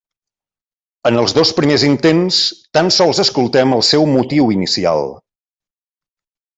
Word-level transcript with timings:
En 1.09 1.19
els 1.23 1.35
dos 1.39 1.51
primers 1.59 1.85
intents 1.89 2.41
tan 2.79 2.91
sols 2.97 3.23
escoltem 3.27 3.79
el 3.79 3.87
seu 3.93 4.11
motiu 4.19 4.53
inicial. 4.61 5.09